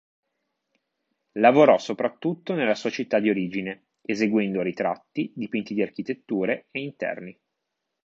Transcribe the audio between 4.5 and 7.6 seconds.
ritratti, dipinti di architetture e interni.